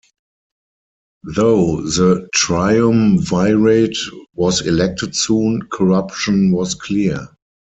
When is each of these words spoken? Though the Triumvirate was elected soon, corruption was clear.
Though 1.35 1.81
the 1.81 2.27
Triumvirate 2.33 3.95
was 4.33 4.65
elected 4.65 5.15
soon, 5.15 5.61
corruption 5.71 6.51
was 6.51 6.73
clear. 6.73 7.27